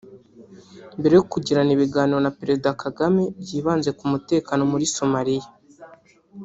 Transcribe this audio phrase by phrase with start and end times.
[0.99, 5.45] mbere yo kugirana ibiganiro na Perezida Kagame byibanze ku mutekano muri Somalia